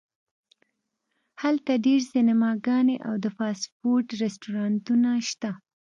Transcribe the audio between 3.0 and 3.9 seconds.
او د فاسټ